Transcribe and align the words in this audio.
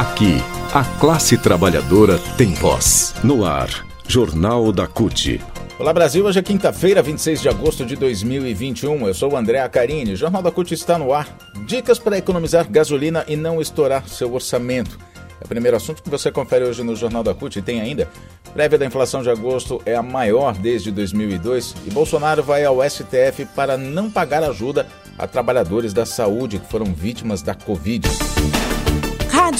Aqui, 0.00 0.38
a 0.72 0.82
classe 0.98 1.36
trabalhadora 1.36 2.18
tem 2.38 2.54
voz. 2.54 3.14
No 3.22 3.44
ar, 3.44 3.68
Jornal 4.08 4.72
da 4.72 4.86
CUT. 4.86 5.38
Olá 5.78 5.92
Brasil, 5.92 6.24
hoje 6.24 6.38
é 6.38 6.42
quinta-feira, 6.42 7.02
26 7.02 7.42
de 7.42 7.50
agosto 7.50 7.84
de 7.84 7.96
2021. 7.96 9.06
Eu 9.06 9.12
sou 9.12 9.32
o 9.32 9.36
André 9.36 9.60
Acarini. 9.60 10.16
Jornal 10.16 10.40
da 10.40 10.50
CUT 10.50 10.72
está 10.72 10.96
no 10.96 11.12
ar. 11.12 11.28
Dicas 11.66 11.98
para 11.98 12.16
economizar 12.16 12.66
gasolina 12.66 13.26
e 13.28 13.36
não 13.36 13.60
estourar 13.60 14.08
seu 14.08 14.32
orçamento. 14.32 14.98
É 15.38 15.44
o 15.44 15.48
primeiro 15.48 15.76
assunto 15.76 16.02
que 16.02 16.08
você 16.08 16.32
confere 16.32 16.64
hoje 16.64 16.82
no 16.82 16.96
Jornal 16.96 17.22
da 17.22 17.34
CUT 17.34 17.58
e 17.58 17.62
tem 17.62 17.82
ainda. 17.82 18.08
Prévia 18.54 18.78
da 18.78 18.86
inflação 18.86 19.22
de 19.22 19.28
agosto 19.28 19.82
é 19.84 19.94
a 19.94 20.02
maior 20.02 20.54
desde 20.54 20.90
2002 20.90 21.74
e 21.86 21.90
Bolsonaro 21.90 22.42
vai 22.42 22.64
ao 22.64 22.78
STF 22.88 23.44
para 23.54 23.76
não 23.76 24.10
pagar 24.10 24.42
ajuda 24.44 24.86
a 25.18 25.26
trabalhadores 25.26 25.92
da 25.92 26.06
saúde 26.06 26.58
que 26.58 26.70
foram 26.70 26.86
vítimas 26.86 27.42
da 27.42 27.54
Covid. 27.54 28.08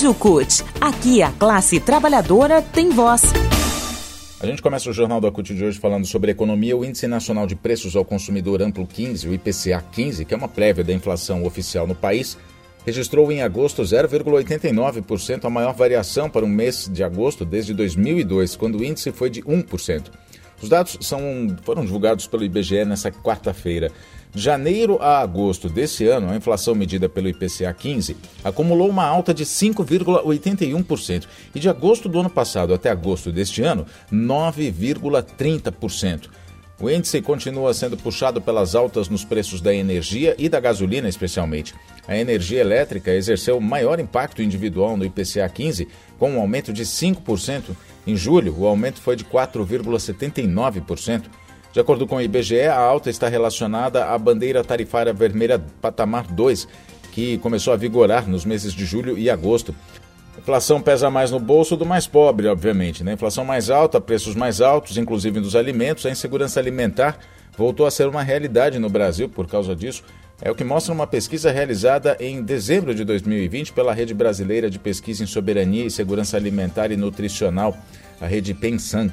Rádio 0.00 0.14
CUT. 0.14 0.64
Aqui 0.80 1.22
a 1.22 1.30
classe 1.30 1.78
trabalhadora 1.78 2.62
tem 2.62 2.88
voz. 2.88 3.20
A 4.40 4.46
gente 4.46 4.62
começa 4.62 4.88
o 4.88 4.94
Jornal 4.94 5.20
da 5.20 5.30
CUT 5.30 5.54
de 5.54 5.62
hoje 5.62 5.78
falando 5.78 6.06
sobre 6.06 6.30
economia. 6.30 6.74
O 6.74 6.82
Índice 6.82 7.06
Nacional 7.06 7.46
de 7.46 7.54
Preços 7.54 7.94
ao 7.94 8.02
Consumidor 8.02 8.62
Amplo 8.62 8.86
15, 8.86 9.28
o 9.28 9.34
IPCA 9.34 9.84
15, 9.92 10.24
que 10.24 10.32
é 10.32 10.36
uma 10.38 10.48
prévia 10.48 10.82
da 10.82 10.94
inflação 10.94 11.44
oficial 11.44 11.86
no 11.86 11.94
país, 11.94 12.38
registrou 12.86 13.30
em 13.30 13.42
agosto 13.42 13.82
0,89%, 13.82 15.44
a 15.44 15.50
maior 15.50 15.74
variação 15.74 16.30
para 16.30 16.46
um 16.46 16.48
mês 16.48 16.88
de 16.90 17.04
agosto 17.04 17.44
desde 17.44 17.74
2002, 17.74 18.56
quando 18.56 18.78
o 18.78 18.84
índice 18.84 19.12
foi 19.12 19.28
de 19.28 19.42
1%. 19.42 20.04
Os 20.62 20.70
dados 20.70 20.96
são, 21.02 21.20
foram 21.62 21.84
divulgados 21.84 22.26
pelo 22.26 22.42
IBGE 22.42 22.86
nesta 22.86 23.12
quarta-feira. 23.12 23.92
Janeiro 24.34 24.98
a 25.00 25.20
agosto 25.20 25.68
desse 25.68 26.06
ano, 26.06 26.30
a 26.30 26.36
inflação 26.36 26.74
medida 26.74 27.08
pelo 27.08 27.28
IPCA 27.28 27.72
15 27.72 28.16
acumulou 28.44 28.88
uma 28.88 29.04
alta 29.04 29.34
de 29.34 29.44
5,81% 29.44 31.26
e 31.52 31.58
de 31.58 31.68
agosto 31.68 32.08
do 32.08 32.20
ano 32.20 32.30
passado 32.30 32.72
até 32.72 32.90
agosto 32.90 33.32
deste 33.32 33.62
ano, 33.62 33.84
9,30%. 34.12 36.28
O 36.80 36.88
índice 36.88 37.20
continua 37.20 37.74
sendo 37.74 37.96
puxado 37.96 38.40
pelas 38.40 38.74
altas 38.74 39.10
nos 39.10 39.22
preços 39.22 39.60
da 39.60 39.74
energia 39.74 40.34
e 40.38 40.48
da 40.48 40.58
gasolina, 40.58 41.10
especialmente. 41.10 41.74
A 42.08 42.16
energia 42.16 42.60
elétrica 42.60 43.10
exerceu 43.10 43.60
maior 43.60 44.00
impacto 44.00 44.40
individual 44.40 44.96
no 44.96 45.04
IPCA 45.04 45.46
15, 45.46 45.86
com 46.18 46.30
um 46.30 46.40
aumento 46.40 46.72
de 46.72 46.84
5%. 46.84 47.76
Em 48.06 48.16
julho, 48.16 48.56
o 48.58 48.66
aumento 48.66 48.98
foi 48.98 49.14
de 49.14 49.26
4,79%. 49.26 51.24
De 51.72 51.78
acordo 51.78 52.06
com 52.06 52.16
o 52.16 52.20
IBGE, 52.20 52.62
a 52.62 52.76
alta 52.76 53.10
está 53.10 53.28
relacionada 53.28 54.06
à 54.06 54.18
bandeira 54.18 54.64
tarifária 54.64 55.12
vermelha 55.12 55.62
patamar 55.80 56.26
2, 56.26 56.66
que 57.12 57.38
começou 57.38 57.72
a 57.72 57.76
vigorar 57.76 58.28
nos 58.28 58.44
meses 58.44 58.72
de 58.72 58.84
julho 58.84 59.16
e 59.16 59.30
agosto. 59.30 59.74
A 60.36 60.40
inflação 60.40 60.80
pesa 60.80 61.10
mais 61.10 61.30
no 61.30 61.38
bolso 61.38 61.76
do 61.76 61.86
mais 61.86 62.08
pobre, 62.08 62.48
obviamente. 62.48 63.04
Né? 63.04 63.12
Inflação 63.12 63.44
mais 63.44 63.70
alta, 63.70 64.00
preços 64.00 64.34
mais 64.34 64.60
altos, 64.60 64.96
inclusive 64.96 65.38
dos 65.38 65.54
alimentos, 65.54 66.06
a 66.06 66.10
insegurança 66.10 66.58
alimentar 66.58 67.18
voltou 67.56 67.86
a 67.86 67.90
ser 67.90 68.08
uma 68.08 68.22
realidade 68.22 68.78
no 68.78 68.88
Brasil 68.88 69.28
por 69.28 69.46
causa 69.46 69.76
disso. 69.76 70.02
É 70.42 70.50
o 70.50 70.54
que 70.54 70.64
mostra 70.64 70.92
uma 70.92 71.06
pesquisa 71.06 71.52
realizada 71.52 72.16
em 72.18 72.42
dezembro 72.42 72.94
de 72.94 73.04
2020 73.04 73.72
pela 73.72 73.92
Rede 73.92 74.14
Brasileira 74.14 74.70
de 74.70 74.78
Pesquisa 74.78 75.22
em 75.22 75.26
Soberania 75.26 75.84
e 75.84 75.90
Segurança 75.90 76.36
Alimentar 76.36 76.90
e 76.90 76.96
Nutricional, 76.96 77.76
a 78.20 78.26
Rede 78.26 78.54
Pensan. 78.54 79.10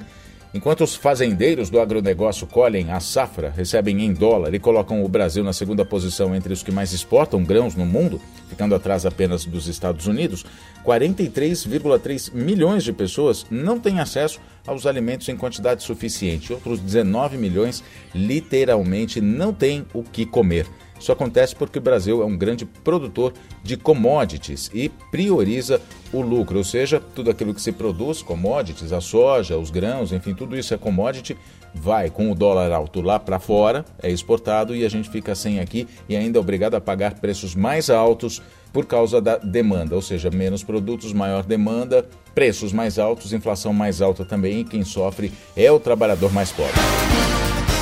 Enquanto 0.54 0.84
os 0.84 0.96
fazendeiros 0.96 1.70
do 1.70 1.80
agronegócio 1.80 2.48
colhem 2.48 2.92
a 2.92 3.02
safra, 3.02 3.54
recebem 3.56 4.04
em 4.04 4.14
dólar 4.14 4.54
e 4.54 4.60
colocam 4.60 5.04
o 5.04 5.10
Brasil 5.10 5.44
na 5.44 5.52
segunda 5.52 5.84
posição 5.84 6.34
entre 6.34 6.54
os 6.54 6.64
que 6.64 6.72
mais 6.72 6.94
exportam 6.94 7.44
grãos 7.44 7.76
no 7.76 7.86
mundo, 7.86 8.22
ficando 8.50 8.74
atrás 8.74 9.06
apenas 9.06 9.44
dos 9.44 9.68
Estados 9.68 10.08
Unidos, 10.08 10.46
43,3 10.86 12.34
milhões 12.34 12.84
de 12.84 12.94
pessoas 12.94 13.46
não 13.52 13.78
têm 13.78 14.00
acesso 14.00 14.40
aos 14.66 14.86
alimentos 14.86 15.28
em 15.28 15.36
quantidade 15.36 15.84
suficiente. 15.84 16.54
Outros 16.54 16.80
19 16.80 17.38
milhões 17.38 17.84
literalmente 18.16 19.20
não 19.20 19.54
têm 19.54 19.86
o 19.94 20.02
que 20.02 20.26
comer. 20.26 20.66
Isso 21.00 21.12
acontece 21.12 21.56
porque 21.56 21.80
o 21.80 21.82
Brasil 21.82 22.22
é 22.22 22.26
um 22.26 22.38
grande 22.38 22.66
produtor 22.66 23.34
de 23.64 23.78
commodities 23.78 24.70
e 24.74 24.90
prioriza 25.12 25.82
o 26.12 26.22
lucro, 26.22 26.58
ou 26.58 26.64
seja, 26.64 27.02
tudo 27.14 27.30
aquilo 27.30 27.54
que 27.54 27.62
se 27.62 27.72
produz, 27.72 28.22
commodities, 28.22 28.94
a 28.94 29.02
soja, 29.02 29.58
os 29.58 29.70
grãos, 29.70 30.12
enfim, 30.12 30.34
tudo 30.34 30.58
isso 30.58 30.74
é 30.74 30.78
commodity, 30.78 31.38
vai 31.74 32.10
com 32.10 32.32
o 32.32 32.36
dólar 32.36 32.72
alto 32.72 33.02
lá 33.02 33.20
para 33.20 33.40
fora, 33.40 33.86
é 34.02 34.10
exportado 34.10 34.76
e 34.76 34.86
a 34.86 34.90
gente 34.90 35.10
fica 35.10 35.36
sem 35.36 35.60
aqui 35.60 35.88
e 36.08 36.16
ainda 36.16 36.40
é 36.40 36.42
obrigado 36.42 36.76
a 36.76 36.82
pagar 36.82 37.16
preços 37.16 37.56
mais 37.56 37.90
altos 37.90 38.42
por 38.74 38.86
causa 38.86 39.22
da 39.22 39.38
demanda, 39.38 39.96
ou 39.96 40.02
seja, 40.02 40.30
menos 40.30 40.64
produtos, 40.64 41.14
maior 41.14 41.44
demanda, 41.44 42.08
preços 42.36 42.72
mais 42.72 43.00
altos, 43.00 43.34
inflação 43.34 43.74
mais 43.74 44.02
alta 44.02 44.24
também 44.26 44.62
e 44.62 44.64
quem 44.64 44.84
sofre 44.84 45.32
é 45.56 45.72
o 45.72 45.80
trabalhador 45.80 46.32
mais 46.32 46.52
pobre. 46.52 46.74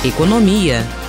Economia. 0.04 1.05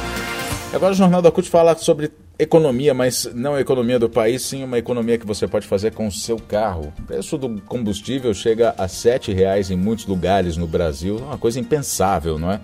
Agora 0.74 0.92
o 0.92 0.96
Jornal 0.96 1.22
da 1.22 1.32
CUT 1.32 1.50
fala 1.50 1.76
sobre 1.78 2.12
economia, 2.38 2.94
mas 2.94 3.28
não 3.34 3.56
a 3.56 3.62
economia 3.62 3.98
do 3.98 4.10
país, 4.10 4.44
sim 4.44 4.64
uma 4.64 4.78
economia 4.78 5.18
que 5.18 5.26
você 5.26 5.48
pode 5.48 5.66
fazer 5.66 5.92
com 5.94 6.08
o 6.08 6.12
seu 6.12 6.38
carro. 6.38 6.94
O 7.00 7.02
preço 7.04 7.38
do 7.38 7.62
combustível 7.62 8.34
chega 8.34 8.76
a 8.78 8.84
R$ 8.84 8.90
7,00 8.90 9.72
em 9.72 9.78
muitos 9.78 10.06
lugares 10.06 10.58
no 10.58 10.68
Brasil, 10.68 11.18
é 11.20 11.24
uma 11.24 11.38
coisa 11.38 11.60
impensável, 11.60 12.38
não 12.38 12.52
é? 12.52 12.60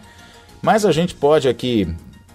Mas 0.61 0.85
a 0.85 0.91
gente 0.91 1.15
pode 1.15 1.47
aqui, 1.47 1.87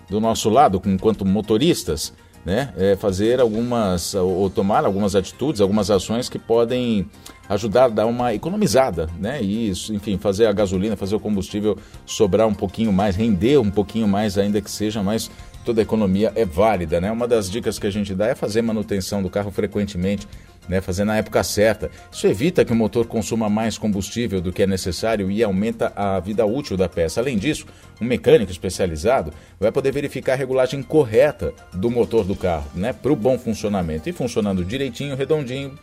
do 0.08 0.20
nosso 0.20 0.48
lado, 0.48 0.82
enquanto 0.86 1.24
motoristas, 1.24 2.12
né, 2.44 2.72
é 2.76 2.96
fazer 2.96 3.40
algumas, 3.40 4.14
ou 4.14 4.48
tomar 4.48 4.84
algumas 4.84 5.14
atitudes, 5.14 5.60
algumas 5.60 5.90
ações 5.90 6.28
que 6.28 6.38
podem 6.38 7.08
ajudar 7.48 7.84
a 7.84 7.88
dar 7.88 8.06
uma 8.06 8.34
economizada, 8.34 9.08
né? 9.18 9.42
E 9.42 9.70
enfim, 9.90 10.18
fazer 10.18 10.46
a 10.46 10.52
gasolina, 10.52 10.96
fazer 10.96 11.16
o 11.16 11.20
combustível 11.20 11.76
sobrar 12.04 12.46
um 12.46 12.54
pouquinho 12.54 12.92
mais, 12.92 13.16
render 13.16 13.58
um 13.58 13.70
pouquinho 13.70 14.06
mais, 14.06 14.36
ainda 14.38 14.60
que 14.60 14.70
seja, 14.70 15.02
mas 15.02 15.30
toda 15.68 15.82
economia 15.82 16.32
é 16.34 16.46
válida, 16.46 16.98
né? 16.98 17.12
Uma 17.12 17.28
das 17.28 17.50
dicas 17.50 17.78
que 17.78 17.86
a 17.86 17.90
gente 17.90 18.14
dá 18.14 18.26
é 18.28 18.34
fazer 18.34 18.62
manutenção 18.62 19.22
do 19.22 19.28
carro 19.28 19.50
frequentemente, 19.50 20.26
né? 20.66 20.80
Fazer 20.80 21.04
na 21.04 21.18
época 21.18 21.44
certa. 21.44 21.90
Isso 22.10 22.26
evita 22.26 22.64
que 22.64 22.72
o 22.72 22.74
motor 22.74 23.06
consuma 23.06 23.50
mais 23.50 23.76
combustível 23.76 24.40
do 24.40 24.50
que 24.50 24.62
é 24.62 24.66
necessário 24.66 25.30
e 25.30 25.44
aumenta 25.44 25.92
a 25.94 26.18
vida 26.20 26.46
útil 26.46 26.74
da 26.74 26.88
peça. 26.88 27.20
Além 27.20 27.36
disso, 27.36 27.66
um 28.00 28.06
mecânico 28.06 28.50
especializado 28.50 29.30
vai 29.60 29.70
poder 29.70 29.92
verificar 29.92 30.32
a 30.32 30.36
regulagem 30.36 30.82
correta 30.82 31.52
do 31.74 31.90
motor 31.90 32.24
do 32.24 32.34
carro, 32.34 32.70
né? 32.74 32.94
Para 32.94 33.12
o 33.12 33.16
bom 33.16 33.38
funcionamento. 33.38 34.08
E 34.08 34.12
funcionando 34.12 34.64
direitinho, 34.64 35.16
redondinho, 35.16 35.78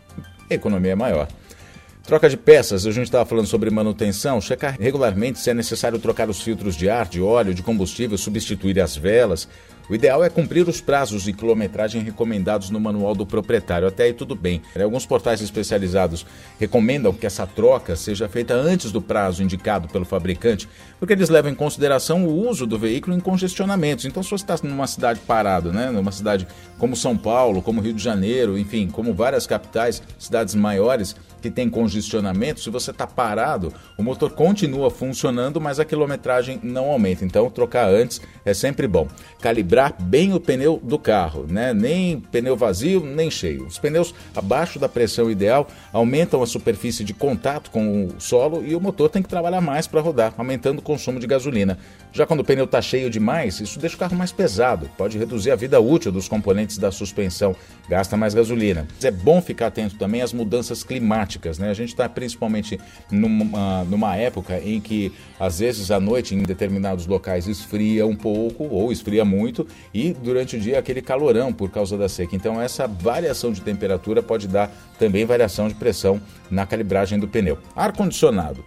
a 0.50 0.53
economia 0.56 0.94
é 0.94 0.96
maior. 0.96 1.28
Troca 2.06 2.29
de 2.29 2.38
peças, 2.38 2.85
a 2.85 2.91
gente 2.91 3.06
estava 3.06 3.25
falando 3.25 3.47
sobre 3.47 3.67
manutenção, 3.72 4.40
checar 4.40 4.78
regularmente 4.79 5.40
se 5.40 5.50
é 5.50 5.56
necessário 5.56 5.97
trocar 5.97 6.29
os 6.29 6.40
filtros 6.40 6.75
de 6.75 6.88
ar, 6.88 7.07
de 7.07 7.19
óleo, 7.19 7.52
de 7.52 7.63
combustível, 7.63 8.16
substituir 8.16 8.79
as 8.79 8.96
velas. 8.96 9.47
O 9.88 9.94
ideal 9.94 10.23
é 10.23 10.29
cumprir 10.29 10.68
os 10.68 10.81
prazos 10.81 11.23
de 11.23 11.34
quilometragem 11.34 12.01
recomendados 12.01 12.72
no 12.72 12.79
manual 12.79 13.13
do 13.13 13.25
proprietário. 13.25 13.88
Até 13.88 14.06
aí 14.06 14.13
tudo 14.13 14.35
bem. 14.35 14.62
Alguns 14.81 15.06
portais 15.06 15.41
especializados 15.41 16.25
recomendam 16.59 17.13
que 17.13 17.25
essa 17.25 17.46
troca 17.46 17.96
seja 17.96 18.28
feita 18.28 18.56
antes 18.56 18.91
do 18.91 19.00
prazo 19.00 19.44
indicado 19.44 19.88
pelo 19.88 20.03
fabricante, 20.03 20.68
porque 21.00 21.13
eles 21.13 21.29
levam 21.29 21.51
em 21.51 21.56
consideração 21.56 22.25
o 22.25 22.47
uso 22.50 22.66
do 22.66 22.79
veículo 22.79 23.16
em 23.16 23.19
congestionamentos. 23.19 24.06
Então, 24.06 24.23
se 24.23 24.31
você 24.31 24.44
está 24.44 24.57
numa 24.63 24.88
cidade 24.88 25.19
parado, 25.19 25.72
né, 25.72 25.91
numa 25.91 26.12
cidade 26.12 26.47
como 26.79 26.96
São 26.96 27.16
Paulo, 27.16 27.62
como 27.62 27.79
Rio 27.79 27.94
de 27.94 28.03
Janeiro, 28.03 28.57
enfim, 28.57 28.88
como 28.88 29.13
várias 29.13 29.46
capitais, 29.46 30.02
cidades 30.17 30.56
maiores 30.56 31.16
que 31.41 31.52
têm 31.52 31.69
congestionamento, 31.69 32.59
se 32.59 32.72
você 32.72 32.90
está 32.90 33.06
parado, 33.06 33.72
o 33.96 34.02
motor 34.02 34.31
continua 34.31 34.90
funcionando, 34.90 35.62
mas 35.62 35.79
a 35.79 35.85
quilometragem 35.85 36.59
não 36.63 36.90
aumenta. 36.90 37.23
Então, 37.23 37.52
trocar 37.52 37.88
antes 37.88 38.19
é 38.44 38.52
sempre 38.52 38.88
bom. 38.88 39.07
Calibrar 39.40 39.75
calibrar 39.75 39.94
bem 40.00 40.34
o 40.34 40.40
pneu 40.40 40.80
do 40.81 40.97
carro, 40.97 41.46
né? 41.50 41.74
Nem 41.74 42.19
pneu 42.19 42.56
vazio, 42.56 43.02
nem 43.02 43.30
cheio. 43.30 43.66
Os 43.66 43.78
pneus 43.78 44.13
abaixo 44.34 44.79
da 44.79 44.88
pressão 44.88 45.29
ideal 45.29 45.67
aumentam 45.91 46.41
a 46.41 46.47
superfície 46.47 47.03
de 47.03 47.14
contato 47.14 47.70
com 47.70 48.05
o 48.05 48.20
solo 48.20 48.64
e 48.66 48.73
o 48.73 48.79
motor 48.79 49.09
tem 49.09 49.22
que 49.22 49.28
trabalhar 49.28 49.59
mais 49.59 49.85
para 49.85 50.00
rodar, 50.00 50.34
aumentando 50.38 50.79
o 50.79 50.82
consumo 50.82 51.20
de 51.20 51.28
gasolina. 51.28 51.78
Já 52.14 52.26
quando 52.26 52.40
o 52.40 52.44
pneu 52.46 52.64
está 52.64 52.82
cheio 52.82 53.09
demais, 53.09 53.59
isso 53.59 53.78
deixa 53.78 53.97
o 53.97 54.00
carro 54.00 54.16
mais 54.16 54.32
pesado, 54.32 54.90
pode 54.97 55.17
reduzir 55.17 55.52
a 55.52 55.55
vida 55.55 55.82
útil 55.82 56.14
dos 56.14 56.29
componentes 56.29 56.78
da 56.78 56.90
suspensão, 56.90 57.53
gasta 57.90 58.16
mais 58.16 58.34
gasolina. 58.34 58.88
É 59.03 59.11
bom 59.11 59.41
ficar 59.41 59.67
atento 59.67 59.97
também 59.97 60.22
às 60.22 60.32
mudanças 60.32 60.82
climáticas, 60.82 61.59
né? 61.59 61.70
A 61.70 61.73
gente 61.73 61.90
está 61.90 62.08
principalmente 62.08 62.79
numa, 63.11 63.84
numa 63.84 64.16
época 64.16 64.58
em 64.64 64.79
que 64.79 65.11
às 65.38 65.59
vezes 65.59 65.91
à 65.91 66.00
noite 66.00 66.34
em 66.34 66.44
determinados 66.44 67.05
locais 67.05 67.47
esfria 67.47 68.08
um 68.08 68.16
pouco 68.16 68.64
ou 68.64 68.94
esfria 68.94 69.26
muito 69.26 69.65
e 69.94 70.14
durante 70.14 70.56
o 70.56 70.59
dia 70.59 70.79
aquele 70.79 71.02
calorão 71.02 71.53
por 71.53 71.70
causa 71.70 71.97
da 71.97 72.09
seca. 72.09 72.35
Então 72.35 72.62
essa 72.62 72.88
variação 72.88 73.52
de 73.52 73.62
temperatura 73.62 74.22
pode 74.23 74.47
dar 74.47 74.72
também 74.97 75.26
variação 75.26 75.67
de 75.67 75.76
pressão 75.76 76.22
na 76.50 76.66
calibragem 76.66 77.20
do 77.20 77.28
pneu. 77.28 77.58
Ar 77.76 77.91
condicionado. 77.91 78.64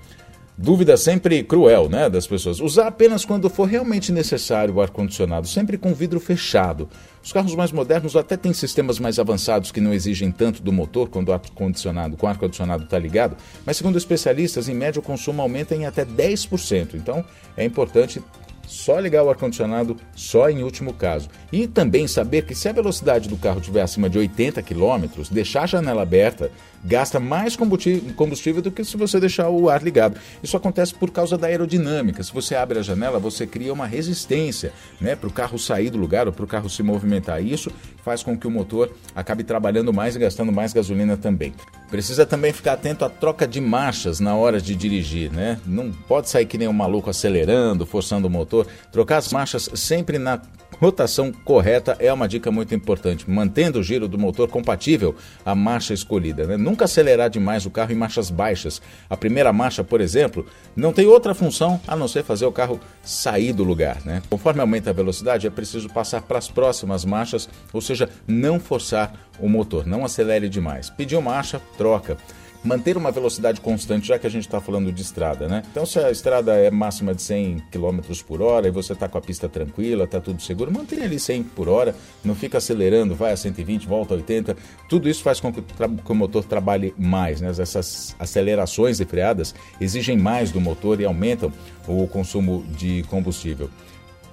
Dúvida 0.61 0.97
sempre 0.97 1.45
cruel, 1.45 1.89
né, 1.89 2.11
das 2.11 2.27
pessoas. 2.27 2.59
Usar 2.59 2.89
apenas 2.89 3.25
quando 3.25 3.49
for 3.49 3.69
realmente 3.69 4.11
necessário 4.11 4.75
o 4.75 4.81
ar-condicionado, 4.81 5.47
sempre 5.47 5.79
com 5.79 5.95
vidro 5.95 6.19
fechado. 6.19 6.89
Os 7.23 7.33
carros 7.33 7.55
mais 7.55 7.71
modernos 7.71 8.17
até 8.17 8.37
têm 8.37 8.53
sistemas 8.53 8.99
mais 8.99 9.21
avançados 9.21 9.71
que 9.71 9.81
não 9.81 9.95
exigem 9.95 10.33
tanto 10.33 10.61
do 10.61 10.73
motor 10.73 11.11
quando 11.11 11.29
o 11.29 11.33
ar-condicionado, 11.33 12.17
com 12.17 12.27
ar-condicionado 12.27 12.83
está 12.83 12.99
ligado, 12.99 13.37
mas 13.65 13.77
segundo 13.77 13.97
especialistas, 13.97 14.69
em 14.69 14.75
média 14.75 14.99
o 14.99 15.03
consumo 15.03 15.41
aumenta 15.41 15.77
em 15.77 15.87
até 15.87 16.05
10%. 16.05 16.95
Então, 16.95 17.25
é 17.56 17.65
importante 17.65 18.21
só 18.69 19.00
ligar 19.00 19.25
o 19.25 19.31
ar-condicionado 19.31 19.97
só 20.15 20.49
em 20.50 20.62
último 20.62 20.93
caso. 20.93 21.29
E 21.50 21.67
também 21.67 22.06
saber 22.06 22.44
que 22.44 22.55
se 22.55 22.69
a 22.69 22.73
velocidade 22.73 23.29
do 23.29 23.37
carro 23.37 23.61
estiver 23.61 23.81
acima 23.81 24.09
de 24.09 24.19
80 24.19 24.62
km, 24.62 25.23
deixar 25.31 25.62
a 25.62 25.67
janela 25.67 26.03
aberta 26.03 26.50
gasta 26.85 27.19
mais 27.19 27.57
combustível 27.57 28.63
do 28.63 28.71
que 28.71 28.85
se 28.85 28.97
você 28.97 29.19
deixar 29.21 29.49
o 29.49 29.69
ar 29.69 29.83
ligado. 29.83 30.19
Isso 30.43 30.57
acontece 30.57 30.95
por 30.95 31.11
causa 31.11 31.37
da 31.37 31.47
aerodinâmica. 31.47 32.23
Se 32.23 32.33
você 32.33 32.55
abre 32.55 32.79
a 32.79 32.83
janela, 32.83 33.19
você 33.19 33.47
cria 33.47 33.73
uma 33.73 33.87
resistência 33.87 34.73
né, 35.01 35.17
para 35.17 35.29
o 35.29 35.33
carro 35.33 35.59
sair 35.59 35.91
do 35.91 35.99
lugar 35.99 36.27
ou 36.27 36.33
para 36.33 36.45
o 36.45 36.49
carro 36.49 36.69
se 36.69 36.83
movimentar. 36.83 37.43
Isso 37.43 37.71
faz 38.03 38.23
com 38.23 38.37
que 38.39 38.47
o 38.47 38.51
motor 38.51 38.91
acabe 39.15 39.45
trabalhando 39.45 39.93
mais 39.93 40.17
e 40.17 40.19
gastando 40.19 40.53
mais 40.53 40.73
gasolina 40.73 41.17
também. 41.17 41.53
Precisa 41.91 42.27
também 42.27 42.53
ficar 42.53 42.75
atento 42.75 43.05
à 43.05 43.09
troca 43.09 43.47
de 43.47 43.61
marchas 43.61 44.21
na 44.21 44.35
hora 44.35 44.61
de 44.61 44.75
dirigir, 44.75 45.33
né? 45.33 45.59
Não 45.67 45.91
pode 45.91 46.29
sair 46.29 46.47
que 46.47 46.59
nem 46.59 46.69
um 46.69 46.73
maluco 46.73 47.11
acelerando, 47.11 47.87
forçando 47.87 48.29
o 48.29 48.31
motor. 48.31 48.67
Trocar 48.93 49.19
as 49.19 49.33
marchas 49.33 49.71
sempre 49.75 50.19
na 50.19 50.41
rotação 50.81 51.33
correta 51.45 51.97
é 51.99 52.13
uma 52.13 52.29
dica 52.29 52.51
muito 52.51 52.75
importante, 52.75 53.29
mantendo 53.29 53.79
o 53.79 53.83
giro 53.83 54.09
do 54.09 54.19
motor 54.19 54.49
compatível 54.49 55.15
à 55.45 55.55
marcha 55.55 55.93
escolhida. 55.93 56.47
Né? 56.47 56.57
Nunca 56.57 56.85
acelerar 56.85 57.29
demais 57.29 57.67
o 57.67 57.71
carro 57.71 57.93
em 57.93 57.97
marchas 57.97 58.31
baixas. 58.31 58.81
A 59.09 59.17
primeira 59.17 59.53
marcha, 59.53 59.83
por 59.83 60.01
exemplo, 60.01 60.47
não 60.77 60.93
tem 60.93 61.07
outra 61.07 61.35
função 61.35 61.81
a 61.87 61.97
não 61.97 62.09
ser 62.09 62.23
fazer 62.23 62.47
o 62.47 62.53
carro 62.53 62.81
sair 63.03 63.53
do 63.53 63.65
lugar. 63.65 63.99
Né? 64.05 64.23
Conforme 64.31 64.61
aumenta 64.61 64.91
a 64.91 64.93
velocidade, 64.93 65.47
é 65.47 65.51
preciso 65.51 65.89
passar 65.89 66.23
para 66.23 66.39
as 66.39 66.49
próximas 66.49 67.05
marchas, 67.05 67.49
ou 67.73 67.81
seja, 67.81 68.09
não 68.27 68.61
forçar 68.61 69.29
o 69.41 69.49
motor, 69.49 69.87
não 69.87 70.05
acelere 70.05 70.49
demais. 70.49 70.91
Pediu 70.91 71.21
marcha, 71.21 71.61
troca 71.77 72.17
manter 72.63 72.97
uma 72.97 73.11
velocidade 73.11 73.61
constante, 73.61 74.09
já 74.09 74.19
que 74.19 74.27
a 74.27 74.31
gente 74.31 74.47
está 74.47 74.61
falando 74.61 74.93
de 74.93 75.03
estrada, 75.03 75.49
né? 75.49 75.63
Então, 75.71 75.87
se 75.87 75.99
a 75.99 76.11
estrada 76.11 76.55
é 76.55 76.71
máxima 76.71 77.15
de 77.15 77.23
100 77.23 77.65
km 77.71 78.01
por 78.27 78.43
hora 78.43 78.69
e 78.69 78.71
você 78.71 78.93
está 78.93 79.09
com 79.09 79.19
a 79.19 79.21
pista 79.21 79.49
tranquila, 79.49 80.05
está 80.05 80.21
tudo 80.21 80.43
seguro, 80.43 80.73
mantenha 80.73 81.05
ali 81.05 81.19
100 81.19 81.43
por 81.45 81.69
hora, 81.69 81.95
não 82.25 82.35
fica 82.35 82.59
acelerando, 82.59 83.15
vai 83.15 83.33
a 83.33 83.37
120, 83.37 83.87
volta 83.87 84.15
a 84.15 84.17
80. 84.17 84.57
Tudo 84.89 85.09
isso 85.09 85.23
faz 85.23 85.41
com 85.41 85.53
que, 85.53 85.63
o 86.09 86.15
motor 86.15 86.45
trabalhe 86.45 86.95
mais, 86.99 87.41
né? 87.41 87.49
Essas 87.59 88.15
acelerações 88.19 89.01
e 89.01 89.05
freadas 89.05 89.55
exigem 89.81 90.17
mais 90.17 90.51
do 90.51 90.61
motor 90.61 91.01
e 91.01 91.05
aumentam 91.05 91.53
o 91.87 92.07
consumo 92.07 92.65
de 92.77 93.03
combustível. 93.05 93.71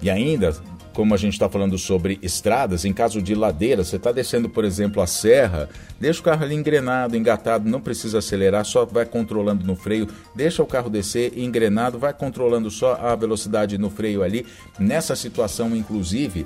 E 0.06 0.10
ainda, 0.12 0.56
como 0.94 1.16
a 1.16 1.18
gente 1.18 1.34
está 1.34 1.50
falando 1.50 1.80
sobre 1.80 2.20
estradas, 2.22 2.86
em 2.86 2.94
caso 2.94 3.20
de 3.24 3.34
ladeira, 3.34 3.84
você 3.84 3.96
está 3.96 4.12
descendo, 4.12 4.48
por 4.48 4.64
exemplo, 4.64 5.02
a 5.02 5.08
serra, 5.08 5.68
deixa 6.00 6.20
o 6.20 6.24
carro 6.24 6.44
ali 6.44 6.54
engrenado, 6.54 7.18
engatado, 7.18 7.68
não 7.68 7.82
precisa 7.82 8.20
acelerar, 8.20 8.64
só 8.66 8.86
vai 8.86 9.04
controlando 9.04 9.66
no 9.66 9.76
freio, 9.76 10.08
deixa 10.36 10.62
o 10.62 10.68
carro 10.68 10.92
descer 10.92 11.36
engrenado, 11.36 11.98
vai 11.98 12.14
controlando 12.14 12.70
só 12.70 12.94
a 13.02 13.16
velocidade 13.16 13.80
no 13.80 13.90
freio 13.90 14.22
ali. 14.22 14.46
Nessa 14.78 15.16
situação, 15.16 15.76
inclusive, 15.76 16.46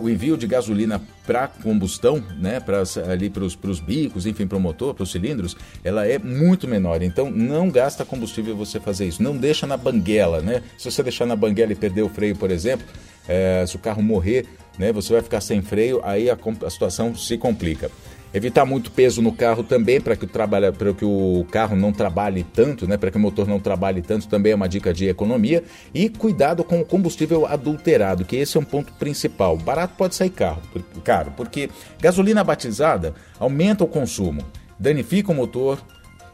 o 0.00 0.08
envio 0.08 0.36
de 0.36 0.46
gasolina 0.46 1.02
para 1.30 1.46
combustão, 1.46 2.20
né, 2.40 2.58
pra, 2.58 2.82
ali 3.08 3.30
para 3.30 3.44
os 3.44 3.78
bicos, 3.78 4.26
enfim, 4.26 4.48
para 4.48 4.58
o 4.58 4.60
motor, 4.60 4.92
para 4.94 5.04
os 5.04 5.12
cilindros, 5.12 5.56
ela 5.84 6.04
é 6.04 6.18
muito 6.18 6.66
menor. 6.66 7.02
Então, 7.02 7.30
não 7.30 7.70
gasta 7.70 8.04
combustível 8.04 8.56
você 8.56 8.80
fazer 8.80 9.06
isso. 9.06 9.22
Não 9.22 9.36
deixa 9.36 9.64
na 9.64 9.76
banguela, 9.76 10.40
né? 10.40 10.60
Se 10.76 10.90
você 10.90 11.04
deixar 11.04 11.26
na 11.26 11.36
banguela 11.36 11.70
e 11.70 11.76
perder 11.76 12.02
o 12.02 12.08
freio, 12.08 12.34
por 12.34 12.50
exemplo, 12.50 12.84
é, 13.28 13.64
se 13.64 13.76
o 13.76 13.78
carro 13.78 14.02
morrer, 14.02 14.44
né, 14.76 14.92
você 14.92 15.12
vai 15.12 15.22
ficar 15.22 15.40
sem 15.40 15.62
freio, 15.62 16.00
aí 16.02 16.28
a, 16.28 16.36
a 16.66 16.70
situação 16.70 17.14
se 17.14 17.38
complica. 17.38 17.92
Evitar 18.32 18.64
muito 18.64 18.92
peso 18.92 19.20
no 19.20 19.32
carro 19.32 19.64
também 19.64 20.00
para 20.00 20.14
que, 20.14 20.24
o 20.24 20.94
que 20.94 21.04
o 21.04 21.44
carro 21.50 21.74
não 21.74 21.92
trabalhe 21.92 22.44
tanto, 22.44 22.86
né? 22.86 22.96
Para 22.96 23.10
que 23.10 23.16
o 23.16 23.20
motor 23.20 23.48
não 23.48 23.58
trabalhe 23.58 24.02
tanto, 24.02 24.28
também 24.28 24.52
é 24.52 24.54
uma 24.54 24.68
dica 24.68 24.94
de 24.94 25.08
economia. 25.08 25.64
E 25.92 26.08
cuidado 26.08 26.62
com 26.62 26.80
o 26.80 26.84
combustível 26.84 27.44
adulterado, 27.44 28.24
que 28.24 28.36
esse 28.36 28.56
é 28.56 28.60
um 28.60 28.64
ponto 28.64 28.92
principal. 28.92 29.56
Barato 29.56 29.94
pode 29.96 30.14
sair 30.14 30.30
carro, 30.30 30.62
caro, 31.02 31.32
porque 31.36 31.68
gasolina 32.00 32.44
batizada 32.44 33.14
aumenta 33.38 33.82
o 33.82 33.88
consumo, 33.88 34.44
danifica 34.78 35.32
o 35.32 35.34
motor 35.34 35.80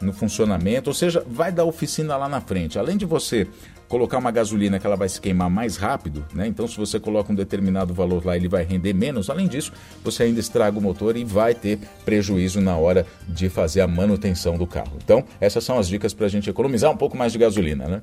no 0.00 0.12
funcionamento, 0.12 0.90
ou 0.90 0.94
seja, 0.94 1.24
vai 1.28 1.50
dar 1.50 1.64
oficina 1.64 2.16
lá 2.16 2.28
na 2.28 2.40
frente. 2.40 2.78
Além 2.78 2.96
de 2.96 3.04
você 3.04 3.46
colocar 3.88 4.18
uma 4.18 4.30
gasolina 4.30 4.78
que 4.78 4.86
ela 4.86 4.96
vai 4.96 5.08
se 5.08 5.20
queimar 5.20 5.48
mais 5.48 5.76
rápido, 5.76 6.24
né? 6.34 6.46
Então, 6.46 6.66
se 6.66 6.76
você 6.76 6.98
coloca 6.98 7.32
um 7.32 7.36
determinado 7.36 7.94
valor 7.94 8.24
lá, 8.24 8.36
ele 8.36 8.48
vai 8.48 8.64
render 8.64 8.92
menos. 8.92 9.30
Além 9.30 9.46
disso, 9.46 9.72
você 10.02 10.24
ainda 10.24 10.40
estraga 10.40 10.78
o 10.78 10.82
motor 10.82 11.16
e 11.16 11.24
vai 11.24 11.54
ter 11.54 11.78
prejuízo 12.04 12.60
na 12.60 12.76
hora 12.76 13.06
de 13.28 13.48
fazer 13.48 13.80
a 13.80 13.86
manutenção 13.86 14.56
do 14.56 14.66
carro. 14.66 14.96
Então, 15.02 15.24
essas 15.40 15.64
são 15.64 15.78
as 15.78 15.88
dicas 15.88 16.12
para 16.12 16.26
a 16.26 16.28
gente 16.28 16.50
economizar 16.50 16.90
um 16.90 16.96
pouco 16.96 17.16
mais 17.16 17.32
de 17.32 17.38
gasolina, 17.38 17.86
né? 17.86 18.02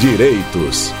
Direitos. 0.00 0.92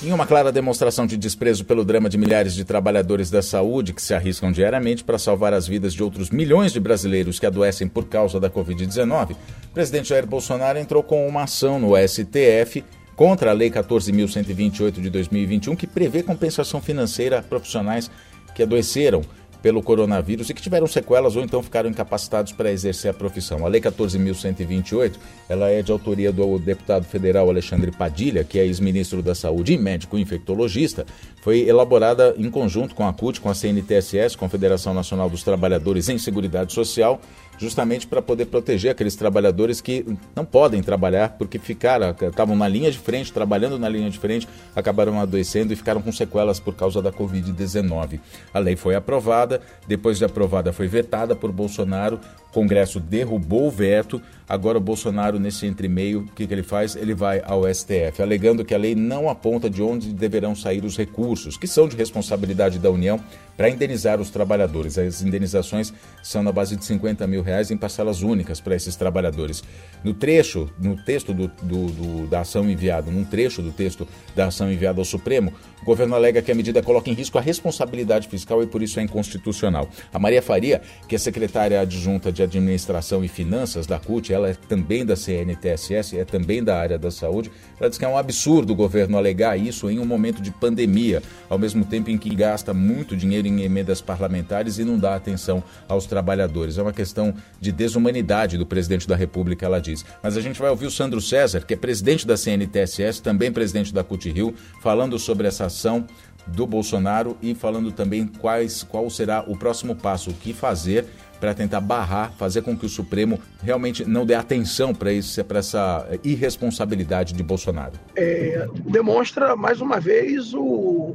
Em 0.00 0.12
uma 0.12 0.24
clara 0.24 0.52
demonstração 0.52 1.08
de 1.08 1.16
desprezo 1.16 1.64
pelo 1.64 1.84
drama 1.84 2.08
de 2.08 2.16
milhares 2.16 2.54
de 2.54 2.64
trabalhadores 2.64 3.30
da 3.30 3.42
saúde 3.42 3.92
que 3.92 4.00
se 4.00 4.14
arriscam 4.14 4.52
diariamente 4.52 5.02
para 5.02 5.18
salvar 5.18 5.52
as 5.52 5.66
vidas 5.66 5.92
de 5.92 6.04
outros 6.04 6.30
milhões 6.30 6.72
de 6.72 6.78
brasileiros 6.78 7.40
que 7.40 7.46
adoecem 7.46 7.88
por 7.88 8.04
causa 8.04 8.38
da 8.38 8.48
Covid-19, 8.48 9.32
o 9.32 9.74
presidente 9.74 10.10
Jair 10.10 10.24
Bolsonaro 10.24 10.78
entrou 10.78 11.02
com 11.02 11.26
uma 11.26 11.42
ação 11.42 11.80
no 11.80 11.96
STF 11.96 12.84
contra 13.16 13.50
a 13.50 13.52
Lei 13.52 13.72
14.128 13.72 15.00
de 15.00 15.10
2021, 15.10 15.74
que 15.74 15.86
prevê 15.88 16.22
compensação 16.22 16.80
financeira 16.80 17.40
a 17.40 17.42
profissionais 17.42 18.08
que 18.54 18.62
adoeceram 18.62 19.22
pelo 19.62 19.82
coronavírus 19.82 20.48
e 20.48 20.54
que 20.54 20.62
tiveram 20.62 20.86
sequelas 20.86 21.36
ou 21.36 21.42
então 21.42 21.62
ficaram 21.62 21.90
incapacitados 21.90 22.52
para 22.52 22.70
exercer 22.70 23.10
a 23.10 23.14
profissão. 23.14 23.64
A 23.64 23.68
Lei 23.68 23.80
14.128 23.80 25.14
ela 25.48 25.68
é 25.68 25.82
de 25.82 25.90
autoria 25.90 26.32
do 26.32 26.58
deputado 26.58 27.04
federal 27.04 27.48
Alexandre 27.48 27.90
Padilha, 27.90 28.44
que 28.44 28.58
é 28.58 28.64
ex-ministro 28.64 29.22
da 29.22 29.34
Saúde 29.34 29.72
e 29.72 29.78
médico 29.78 30.18
infectologista. 30.18 31.06
Foi 31.42 31.60
elaborada 31.60 32.34
em 32.36 32.50
conjunto 32.50 32.94
com 32.94 33.06
a 33.06 33.12
CUT, 33.12 33.40
com 33.40 33.48
a 33.48 33.54
CNTSS, 33.54 34.36
Confederação 34.36 34.92
Nacional 34.92 35.30
dos 35.30 35.42
Trabalhadores 35.42 36.08
em 36.08 36.18
Seguridade 36.18 36.72
Social, 36.72 37.20
justamente 37.58 38.06
para 38.06 38.22
poder 38.22 38.46
proteger 38.46 38.92
aqueles 38.92 39.16
trabalhadores 39.16 39.80
que 39.80 40.04
não 40.34 40.44
podem 40.44 40.82
trabalhar 40.82 41.36
porque 41.36 41.58
ficaram, 41.58 42.14
estavam 42.20 42.56
na 42.56 42.68
linha 42.68 42.90
de 42.90 42.98
frente, 42.98 43.32
trabalhando 43.32 43.78
na 43.78 43.88
linha 43.88 44.08
de 44.08 44.18
frente, 44.18 44.48
acabaram 44.74 45.20
adoecendo 45.20 45.72
e 45.72 45.76
ficaram 45.76 46.00
com 46.00 46.12
sequelas 46.12 46.60
por 46.60 46.74
causa 46.74 47.02
da 47.02 47.12
Covid-19. 47.12 48.20
A 48.54 48.58
lei 48.58 48.76
foi 48.76 48.94
aprovada, 48.94 49.60
depois 49.86 50.18
de 50.18 50.24
aprovada 50.24 50.72
foi 50.72 50.86
vetada 50.86 51.34
por 51.34 51.52
Bolsonaro, 51.52 52.20
o 52.48 52.52
Congresso 52.52 52.98
derrubou 52.98 53.66
o 53.66 53.70
veto, 53.70 54.22
agora 54.48 54.78
o 54.78 54.80
Bolsonaro, 54.80 55.38
nesse 55.38 55.66
entremeio, 55.66 56.20
o 56.20 56.32
que, 56.32 56.46
que 56.46 56.54
ele 56.54 56.62
faz? 56.62 56.96
Ele 56.96 57.14
vai 57.14 57.42
ao 57.44 57.62
STF, 57.72 58.22
alegando 58.22 58.64
que 58.64 58.74
a 58.74 58.78
lei 58.78 58.94
não 58.94 59.28
aponta 59.28 59.68
de 59.68 59.82
onde 59.82 60.14
deverão 60.14 60.54
sair 60.54 60.82
os 60.82 60.96
recursos, 60.96 61.58
que 61.58 61.66
são 61.66 61.86
de 61.86 61.94
responsabilidade 61.94 62.78
da 62.78 62.90
União, 62.90 63.20
para 63.54 63.68
indenizar 63.68 64.18
os 64.18 64.30
trabalhadores. 64.30 64.96
As 64.96 65.20
indenizações 65.20 65.92
são 66.22 66.42
na 66.42 66.50
base 66.50 66.74
de 66.74 66.84
50 66.84 67.26
mil 67.26 67.42
reais 67.48 67.70
em 67.70 67.76
parcelas 67.76 68.22
únicas 68.22 68.60
para 68.60 68.76
esses 68.76 68.94
trabalhadores. 68.94 69.62
No 70.04 70.14
trecho, 70.14 70.70
no 70.78 70.96
texto 70.96 71.34
do, 71.34 71.48
do, 71.62 71.86
do, 71.86 72.26
da 72.28 72.40
ação 72.40 72.68
enviada, 72.70 73.10
num 73.10 73.24
trecho 73.24 73.62
do 73.62 73.72
texto 73.72 74.06
da 74.36 74.46
ação 74.46 74.70
enviada 74.70 75.00
ao 75.00 75.04
Supremo, 75.04 75.52
o 75.82 75.84
governo 75.84 76.14
alega 76.14 76.42
que 76.42 76.52
a 76.52 76.54
medida 76.54 76.82
coloca 76.82 77.08
em 77.10 77.14
risco 77.14 77.38
a 77.38 77.40
responsabilidade 77.40 78.28
fiscal 78.28 78.62
e 78.62 78.66
por 78.66 78.82
isso 78.82 79.00
é 79.00 79.02
inconstitucional. 79.02 79.88
A 80.12 80.18
Maria 80.18 80.42
Faria, 80.42 80.82
que 81.08 81.14
é 81.14 81.18
secretária 81.18 81.80
adjunta 81.80 82.30
de 82.30 82.42
Administração 82.42 83.24
e 83.24 83.28
Finanças 83.28 83.86
da 83.86 83.98
CUT, 83.98 84.32
ela 84.32 84.50
é 84.50 84.54
também 84.54 85.04
da 85.04 85.16
CNTSS, 85.16 86.18
é 86.18 86.24
também 86.24 86.62
da 86.62 86.78
área 86.78 86.98
da 86.98 87.10
saúde, 87.10 87.50
ela 87.80 87.88
diz 87.88 87.98
que 87.98 88.04
é 88.04 88.08
um 88.08 88.16
absurdo 88.16 88.72
o 88.72 88.76
governo 88.76 89.16
alegar 89.16 89.58
isso 89.58 89.88
em 89.88 89.98
um 89.98 90.04
momento 90.04 90.42
de 90.42 90.50
pandemia, 90.50 91.22
ao 91.48 91.58
mesmo 91.58 91.84
tempo 91.84 92.10
em 92.10 92.18
que 92.18 92.34
gasta 92.34 92.74
muito 92.74 93.16
dinheiro 93.16 93.46
em 93.48 93.62
emendas 93.62 94.00
parlamentares 94.00 94.78
e 94.78 94.84
não 94.84 94.98
dá 94.98 95.14
atenção 95.14 95.62
aos 95.88 96.06
trabalhadores. 96.06 96.76
É 96.78 96.82
uma 96.82 96.92
questão 96.92 97.34
de 97.60 97.72
desumanidade 97.72 98.58
do 98.58 98.66
presidente 98.66 99.06
da 99.06 99.16
República, 99.16 99.66
ela 99.66 99.80
diz. 99.80 100.04
Mas 100.22 100.36
a 100.36 100.40
gente 100.40 100.60
vai 100.60 100.70
ouvir 100.70 100.86
o 100.86 100.90
Sandro 100.90 101.20
César, 101.20 101.60
que 101.60 101.74
é 101.74 101.76
presidente 101.76 102.26
da 102.26 102.36
CNTSS, 102.36 103.22
também 103.22 103.52
presidente 103.52 103.92
da 103.92 104.04
CUT 104.04 104.30
Rio, 104.30 104.54
falando 104.80 105.18
sobre 105.18 105.46
essa 105.48 105.66
ação 105.66 106.06
do 106.46 106.66
Bolsonaro 106.66 107.36
e 107.42 107.54
falando 107.54 107.92
também 107.92 108.26
quais, 108.26 108.82
qual 108.82 109.08
será 109.10 109.44
o 109.46 109.56
próximo 109.56 109.94
passo, 109.94 110.30
o 110.30 110.34
que 110.34 110.52
fazer 110.52 111.06
para 111.38 111.54
tentar 111.54 111.80
barrar, 111.80 112.32
fazer 112.32 112.62
com 112.62 112.76
que 112.76 112.86
o 112.86 112.88
Supremo 112.88 113.38
realmente 113.62 114.04
não 114.04 114.26
dê 114.26 114.34
atenção 114.34 114.92
para 114.92 115.12
essa 115.12 116.06
irresponsabilidade 116.24 117.32
de 117.32 117.42
Bolsonaro. 117.42 117.92
É, 118.16 118.66
demonstra 118.86 119.54
mais 119.54 119.80
uma 119.80 120.00
vez 120.00 120.52
o, 120.52 121.14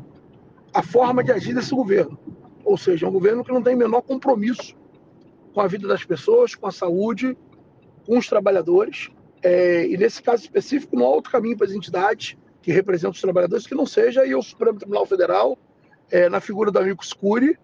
a 0.74 0.82
forma 0.82 1.24
de 1.24 1.32
agir 1.32 1.54
desse 1.54 1.76
governo. 1.76 2.18
Ou 2.64 2.78
seja, 2.78 3.06
é 3.06 3.10
um 3.10 3.12
governo 3.12 3.44
que 3.44 3.52
não 3.52 3.62
tem 3.62 3.76
o 3.76 3.78
menor 3.78 4.02
compromisso 4.02 4.74
com 5.54 5.62
a 5.62 5.68
vida 5.68 5.88
das 5.88 6.04
pessoas, 6.04 6.56
com 6.56 6.68
a 6.68 6.72
saúde, 6.72 7.38
com 8.06 8.18
os 8.18 8.28
trabalhadores. 8.28 9.10
É, 9.42 9.88
e 9.88 9.98
nesse 9.98 10.22
caso 10.22 10.44
específico, 10.44 10.96
não 10.96 11.06
há 11.06 11.10
outro 11.10 11.32
caminho 11.32 11.58
para 11.58 11.68
as 11.68 11.74
entidades 11.74 12.38
que 12.62 12.72
representam 12.72 13.12
os 13.12 13.22
trabalhadores 13.22 13.68
que 13.68 13.76
não 13.76 13.86
seja 13.86 14.26
e 14.26 14.34
o 14.34 14.42
Supremo 14.42 14.80
Tribunal 14.80 15.06
Federal, 15.06 15.58
é, 16.10 16.30
na 16.30 16.40
figura 16.40 16.72
do 16.72 16.80
amigo 16.80 17.06
Scuri, 17.06 17.58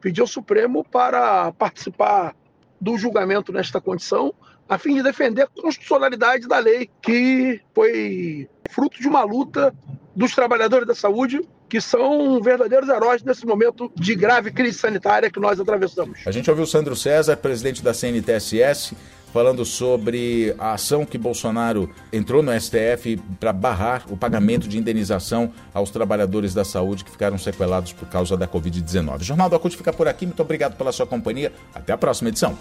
pedir 0.00 0.20
ao 0.20 0.26
Supremo 0.26 0.84
para 0.84 1.50
participar 1.52 2.36
do 2.80 2.98
julgamento 2.98 3.52
nesta 3.52 3.80
condição, 3.80 4.34
a 4.68 4.76
fim 4.76 4.94
de 4.94 5.02
defender 5.02 5.42
a 5.42 5.46
constitucionalidade 5.46 6.46
da 6.46 6.58
lei, 6.58 6.90
que 7.00 7.60
foi 7.74 8.48
fruto 8.70 9.00
de 9.00 9.08
uma 9.08 9.24
luta 9.24 9.74
dos 10.14 10.34
trabalhadores 10.34 10.86
da 10.86 10.94
saúde, 10.94 11.40
que 11.74 11.80
são 11.80 12.40
verdadeiros 12.40 12.88
heróis 12.88 13.20
nesse 13.24 13.44
momento 13.44 13.90
de 13.96 14.14
grave 14.14 14.52
crise 14.52 14.78
sanitária 14.78 15.28
que 15.28 15.40
nós 15.40 15.58
atravessamos. 15.58 16.20
A 16.24 16.30
gente 16.30 16.48
ouviu 16.48 16.64
Sandro 16.66 16.94
César, 16.94 17.36
presidente 17.36 17.82
da 17.82 17.92
CNTSS, 17.92 18.94
falando 19.32 19.64
sobre 19.64 20.54
a 20.56 20.74
ação 20.74 21.04
que 21.04 21.18
Bolsonaro 21.18 21.90
entrou 22.12 22.44
no 22.44 22.52
STF 22.52 23.20
para 23.40 23.52
barrar 23.52 24.04
o 24.08 24.16
pagamento 24.16 24.68
de 24.68 24.78
indenização 24.78 25.52
aos 25.74 25.90
trabalhadores 25.90 26.54
da 26.54 26.64
saúde 26.64 27.02
que 27.02 27.10
ficaram 27.10 27.38
sequelados 27.38 27.92
por 27.92 28.06
causa 28.06 28.36
da 28.36 28.46
Covid-19. 28.46 29.22
O 29.22 29.24
Jornal 29.24 29.50
do 29.50 29.56
Acult 29.56 29.76
fica 29.76 29.92
por 29.92 30.06
aqui. 30.06 30.26
Muito 30.26 30.42
obrigado 30.42 30.76
pela 30.76 30.92
sua 30.92 31.08
companhia. 31.08 31.52
Até 31.74 31.92
a 31.92 31.98
próxima 31.98 32.28
edição. 32.28 32.56